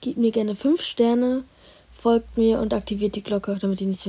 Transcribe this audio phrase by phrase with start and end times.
[0.00, 1.44] Gebt mir gerne 5 Sterne,
[1.92, 4.08] folgt mir und aktiviert die Glocke, damit ihr nichts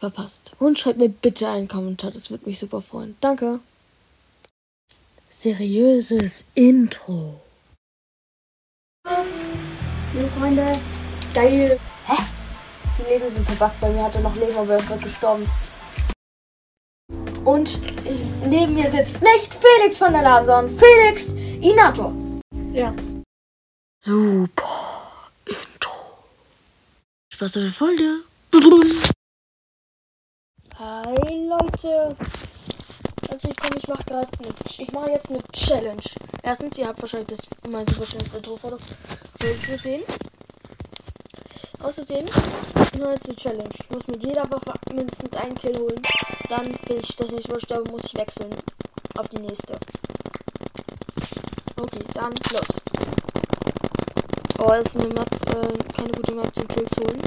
[0.00, 0.52] verpasst.
[0.58, 3.16] Und schreibt mir bitte einen Kommentar, das würde mich super freuen.
[3.20, 3.60] Danke.
[5.28, 7.40] Seriöses Intro.
[10.14, 10.78] Liebe Freunde,
[11.32, 11.78] geil.
[12.06, 12.22] Hä?
[12.98, 13.80] Die Leben sind verbuggt.
[13.80, 15.48] Bei mir hatte noch Leben, aber er ist gerade gestorben.
[17.44, 22.12] Und ich, neben mir sitzt nicht Felix von der Laden, sondern Felix Inator.
[22.72, 22.92] Ja.
[24.04, 24.71] Super Intro.
[27.42, 28.20] Spaß an der Folge.
[30.78, 32.16] Hi Leute.
[33.28, 36.02] Herzlich willkommen, ich mache gerade eine, ich mache jetzt eine Challenge.
[36.44, 38.78] Erstens, ihr habt wahrscheinlich das mein super schönes Intro vor
[39.66, 40.04] gesehen.
[41.80, 43.70] Außerdem, ich mache jetzt eine Challenge.
[43.76, 46.00] Ich muss mit jeder Waffe mindestens einen Kill holen.
[46.48, 48.54] Dann, wenn ich das nicht sterbe, muss ich wechseln.
[49.18, 49.74] Auf die nächste.
[51.76, 52.91] Okay, dann los.
[54.64, 57.20] Oh, das eine Map, äh, keine gute Map zum Kills holen.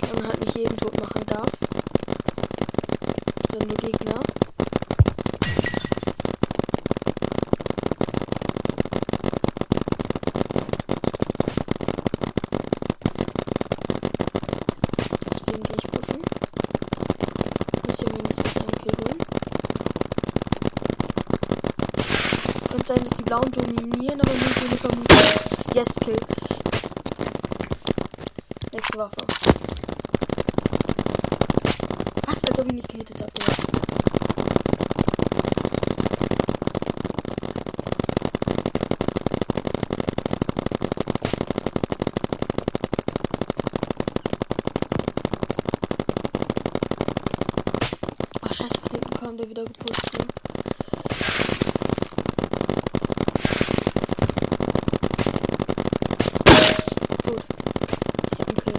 [0.00, 1.50] Weil man halt nicht jeden tot machen darf.
[3.50, 4.20] Sondern nur Gegner.
[15.32, 16.22] Deswegen gehe ich pushen.
[17.88, 19.18] Muss hier mindestens einen Kill holen.
[22.86, 25.16] Könnte sein, dass die Blauen dominieren, aber nur so eine Vermutung.
[25.74, 26.16] Yes, Kill.
[28.74, 29.16] Nächste Waffe.
[32.26, 32.44] Was?
[32.44, 33.32] Als ob ich nicht gehittet habe.
[33.38, 33.44] Ja.
[48.42, 50.12] Ach, scheiße, von hinten kam der wieder gepusht.
[50.12, 50.26] Ne?
[57.24, 57.42] Gut.
[58.32, 58.74] Ich hab einen Kill.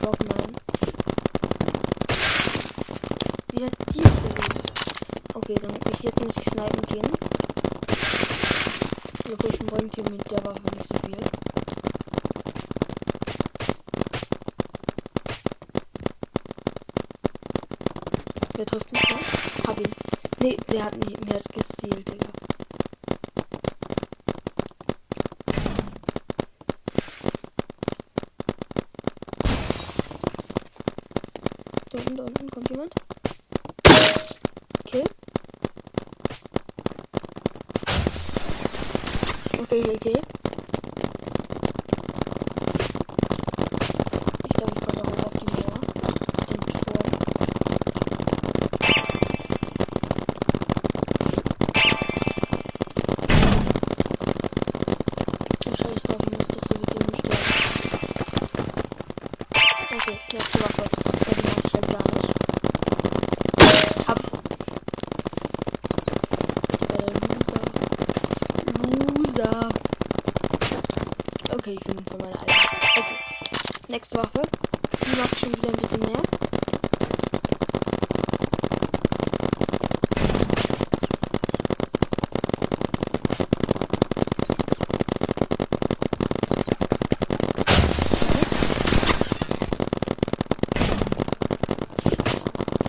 [0.00, 0.50] Frogman.
[3.52, 4.72] Wie hat die gelebt?
[5.40, 7.12] Okay, dann ich, jetzt muss ich snipen gehen.
[9.24, 11.16] Wir pushen bringt hier mit der Waffe nicht so viel.
[18.56, 19.68] Wer trifft mich noch?
[19.68, 19.92] Hab ihn.
[20.40, 22.26] Nee, der hat mich, mir hat gestealt, Digga.
[31.92, 32.92] Da unten, da unten kommt jemand.
[34.84, 35.04] Okay.
[39.60, 40.12] Okay, okay, okay.
[44.44, 45.80] Ich glaube, ich komme noch auf die Mauer.
[46.48, 47.08] Den Turm.
[55.66, 57.48] Oh, scheiß drauf, ich muss doch sowieso nicht sterben.
[59.90, 60.84] Okay, nächste Waffe.
[61.26, 62.32] Ja, die mach ich halt gar nicht.
[64.06, 64.18] Hab.
[66.94, 67.64] Äh, Loser.
[68.84, 69.68] Loser.
[71.68, 72.56] Okay, ich bin von meiner eigenen.
[72.96, 73.16] Okay.
[73.88, 74.40] Nächste Waffe.
[75.04, 76.22] Die macht schon wieder ein bisschen mehr.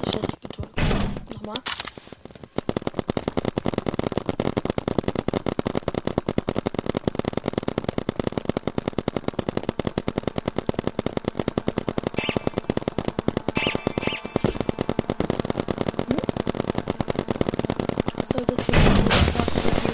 [0.05, 0.69] Scheiße, ich bin tot.
[1.33, 1.57] Nochmal.
[18.31, 19.89] Soll das die Waffe geben?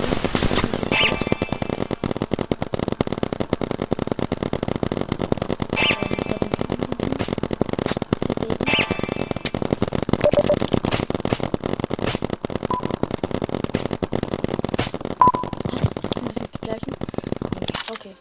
[16.15, 16.93] Sind es die gleichen?
[17.91, 18.15] Okay.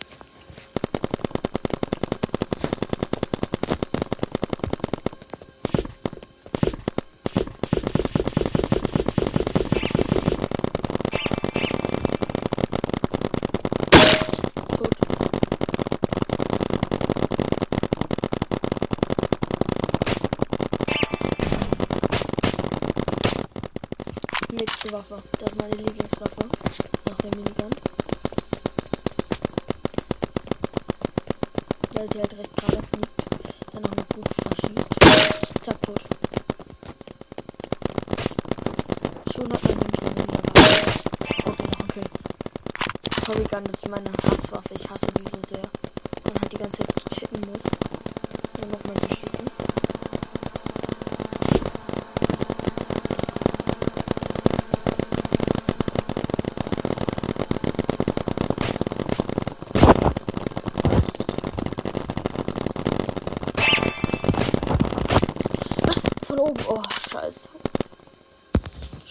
[14.76, 14.94] Tot.
[24.66, 25.22] Nächste Waffe.
[25.38, 26.48] Das ist meine Lieblingswaffe.
[27.06, 27.70] Nach der Minigun.
[31.92, 33.24] Weil sie halt recht gerade fliegt.
[33.72, 34.94] Dann noch mit gut verschießt.
[35.60, 36.00] Zack, tot.
[39.34, 40.52] Schon hat man nämlich eine Waffe.
[41.82, 42.04] Okay,
[43.20, 44.74] noch ein Minigun, das ist meine Hasswaffe.
[44.80, 45.60] Ich hasse die so sehr.
[46.24, 47.64] Man halt die ganze Zeit tippen muss,
[48.62, 49.53] um nochmal zu schießen.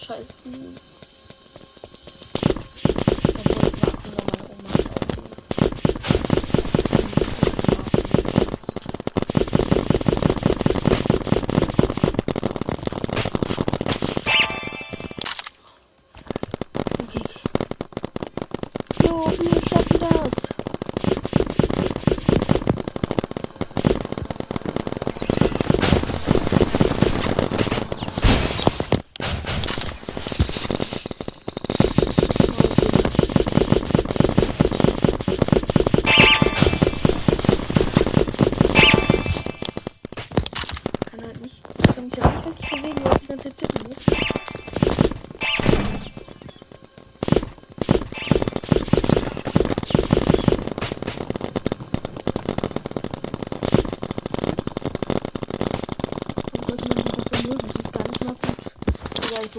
[0.04, 0.76] Scheiß Bienen.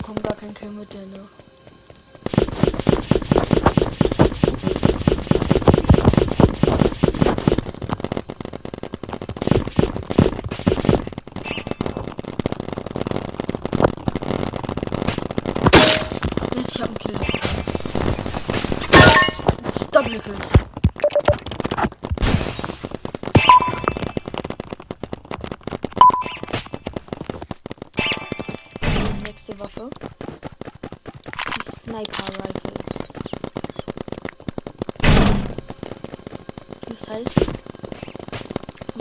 [0.05, 1.27] kommt gar kein Kill mit der, ne?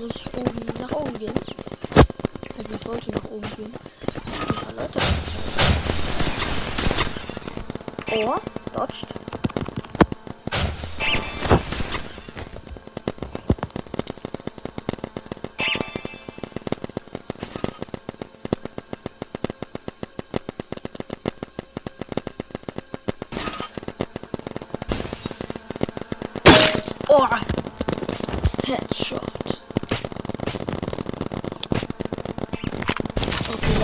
[0.00, 1.32] Muss ich oben nach oben gehen.
[2.58, 3.73] Also ich sollte nach oben gehen.
[4.49, 5.00] Ein paar Leute
[8.17, 8.35] Oh,
[8.76, 9.13] dodged.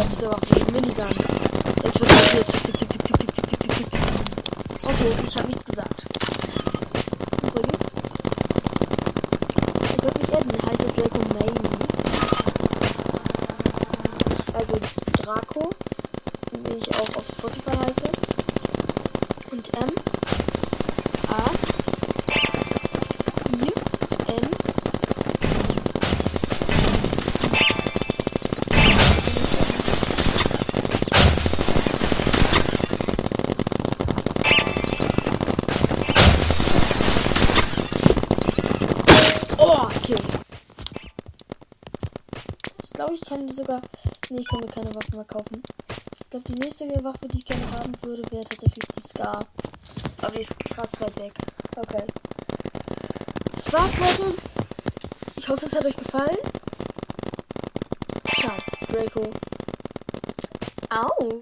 [0.03, 1.09] jetzt aber auf jeden Minigun.
[1.85, 2.55] Jetzt wird das jetzt.
[4.83, 6.05] Okay, ich habe nichts gesagt.
[7.43, 7.79] Übrigens.
[9.91, 11.69] Ihr könnt mich adden, heiße Draco Maybe.
[14.47, 14.75] Äh, also
[15.23, 15.71] Draco,
[16.65, 18.11] wie ich auch auf Spotify heiße.
[19.51, 19.91] Und M.
[21.29, 21.70] A.
[43.51, 43.81] die sogar.
[44.31, 45.63] Nee, ich kann mir keine Waffen mehr kaufen.
[46.19, 49.45] Ich glaube, die nächste Waffe, die ich gerne haben würde, wäre tatsächlich die Scar.
[50.23, 51.33] Aber die ist krass weit weg.
[51.77, 52.05] Okay.
[53.57, 54.35] Das war's, Leute.
[55.37, 56.37] Ich hoffe, es hat euch gefallen.
[58.37, 58.57] Ciao,
[58.89, 59.33] Draco.
[60.91, 61.39] Au.